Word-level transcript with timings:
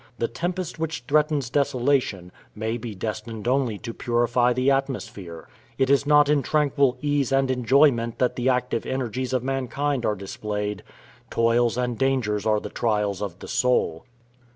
The 0.17 0.27
tempest 0.27 0.79
which 0.79 1.03
threatens 1.07 1.51
desolation, 1.51 2.31
may 2.55 2.75
be 2.77 2.95
destined 2.95 3.47
only 3.47 3.77
to 3.77 3.93
purify 3.93 4.51
the 4.51 4.71
atmosphere. 4.71 5.47
It 5.77 5.91
is 5.91 6.07
not 6.07 6.27
in 6.27 6.41
tranquil 6.41 6.97
ease 7.03 7.31
and 7.31 7.51
enjoyment 7.51 8.17
that 8.17 8.35
the 8.35 8.49
active 8.49 8.87
energies 8.87 9.31
of 9.31 9.43
mankind 9.43 10.03
are 10.03 10.15
displayed. 10.15 10.81
Toils 11.29 11.77
and 11.77 11.99
dangers 11.99 12.47
are 12.47 12.59
the 12.59 12.69
trials 12.69 13.21
of 13.21 13.37
the 13.37 13.47
soul. 13.47 14.05